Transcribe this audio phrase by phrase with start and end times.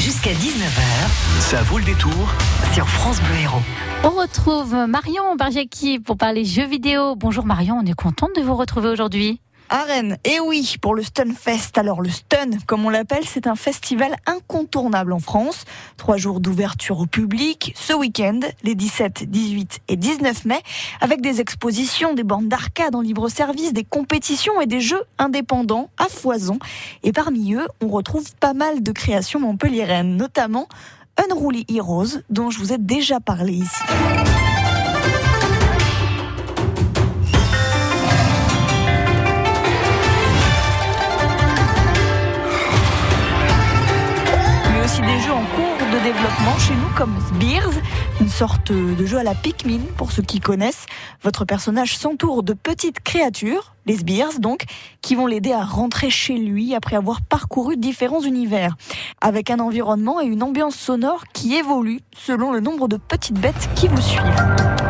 [0.00, 2.32] Jusqu'à 19h, Ça vaut le détour.
[2.72, 3.60] sur France Bleu Héros.
[4.04, 7.14] On retrouve Marion Barjaki pour parler jeux vidéo.
[7.14, 9.40] Bonjour Marion, on est contente de vous retrouver aujourd'hui.
[9.72, 10.18] À Rennes.
[10.24, 11.76] Et oui, pour le Stunfest.
[11.76, 15.64] Alors le Stun, comme on l'appelle, c'est un festival incontournable en France.
[15.96, 20.60] Trois jours d'ouverture au public ce week-end, les 17, 18 et 19 mai,
[21.00, 25.88] avec des expositions, des bornes d'arcade en libre service, des compétitions et des jeux indépendants
[25.96, 26.58] à foison.
[27.02, 30.68] Et parmi eux, on retrouve pas mal de créations montpelliéraines, notamment
[31.16, 33.82] Unruly Heroes, dont je vous ai déjà parlé ici.
[46.96, 47.72] Comme Sbears,
[48.20, 50.86] une sorte de jeu à la Pikmin pour ceux qui connaissent.
[51.22, 54.64] Votre personnage s'entoure de petites créatures, les Sbears donc,
[55.00, 58.76] qui vont l'aider à rentrer chez lui après avoir parcouru différents univers,
[59.20, 63.68] avec un environnement et une ambiance sonore qui évolue selon le nombre de petites bêtes
[63.74, 64.81] qui vous suivent.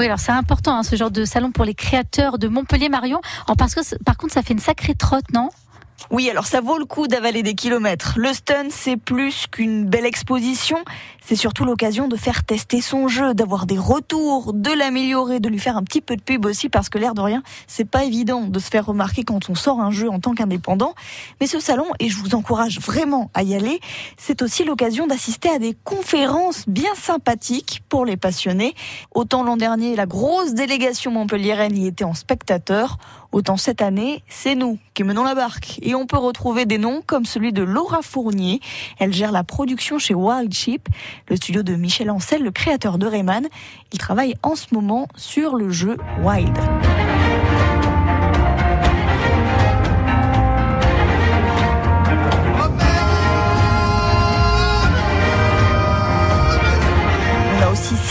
[0.00, 3.20] Oui, alors c'est important hein, ce genre de salon pour les créateurs de Montpellier Marion.
[3.46, 5.50] En parce que par contre, ça fait une sacrée trotte, non?
[6.08, 8.14] Oui, alors ça vaut le coup d'avaler des kilomètres.
[8.16, 10.78] Le stun, c'est plus qu'une belle exposition,
[11.24, 15.60] c'est surtout l'occasion de faire tester son jeu, d'avoir des retours, de l'améliorer, de lui
[15.60, 18.42] faire un petit peu de pub aussi, parce que l'air de rien, c'est pas évident
[18.42, 20.94] de se faire remarquer quand on sort un jeu en tant qu'indépendant.
[21.40, 23.78] Mais ce salon, et je vous encourage vraiment à y aller,
[24.16, 28.74] c'est aussi l'occasion d'assister à des conférences bien sympathiques pour les passionnés.
[29.14, 32.96] Autant l'an dernier, la grosse délégation montpelliéraine y était en spectateur,
[33.32, 35.78] autant cette année, c'est nous qui menons la barque.
[35.82, 38.60] Et on peut retrouver des noms comme celui de Laura Fournier.
[38.98, 40.88] Elle gère la production chez Wild Sheep,
[41.28, 43.46] le studio de Michel Ancel, le créateur de Rayman.
[43.92, 46.56] Il travaille en ce moment sur le jeu Wild.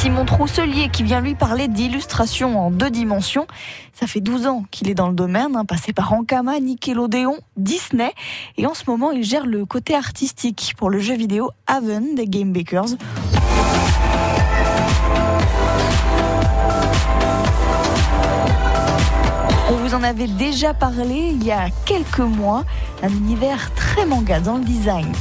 [0.02, 3.48] Simon Trousselier qui vient lui parler d'illustration en deux dimensions.
[3.92, 8.14] Ça fait 12 ans qu'il est dans le domaine, hein, passé par Ankama, Nickelodeon, Disney.
[8.56, 12.28] Et en ce moment, il gère le côté artistique pour le jeu vidéo Haven des
[12.28, 12.96] Game Bakers.
[19.70, 22.64] On vous en avait déjà parlé il y a quelques mois,
[23.04, 25.12] un univers très manga dans le design.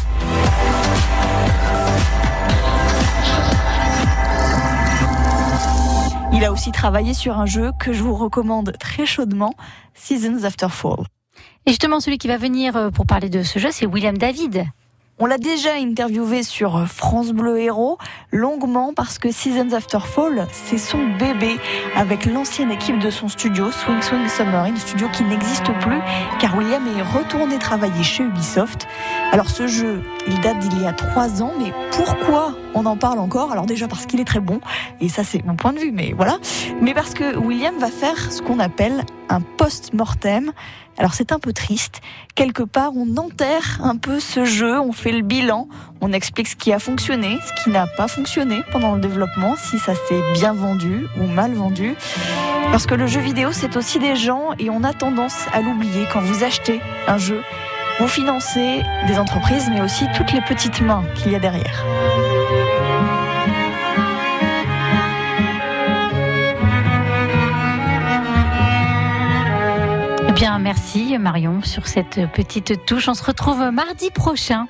[6.39, 9.55] Il a aussi travaillé sur un jeu que je vous recommande très chaudement,
[9.95, 11.01] Seasons After Fall.
[11.67, 14.65] Et justement, celui qui va venir euh, pour parler de ce jeu, c'est William David.
[15.21, 17.99] On l'a déjà interviewé sur France Bleu Héros
[18.31, 21.57] longuement parce que Seasons After Fall, c'est son bébé
[21.97, 25.99] avec l'ancienne équipe de son studio Swing Swing Submarine, studio qui n'existe plus
[26.39, 28.87] car William est retourné travailler chez Ubisoft.
[29.33, 33.19] Alors ce jeu, il date d'il y a trois ans, mais pourquoi on en parle
[33.19, 33.51] encore?
[33.51, 34.61] Alors déjà parce qu'il est très bon
[35.01, 36.39] et ça c'est mon point de vue, mais voilà.
[36.81, 40.53] Mais parce que William va faire ce qu'on appelle un post-mortem.
[40.99, 42.01] Alors c'est un peu triste.
[42.35, 45.69] Quelque part, on enterre un peu ce jeu, on fait le bilan,
[46.01, 49.79] on explique ce qui a fonctionné, ce qui n'a pas fonctionné pendant le développement, si
[49.79, 51.95] ça s'est bien vendu ou mal vendu.
[52.73, 56.07] Parce que le jeu vidéo, c'est aussi des gens et on a tendance à l'oublier
[56.13, 57.43] quand vous achetez un jeu.
[58.01, 61.85] Vous financez des entreprises, mais aussi toutes les petites mains qu'il y a derrière.
[70.39, 73.09] Bien, merci Marion sur cette petite touche.
[73.09, 74.69] On se retrouve mardi prochain.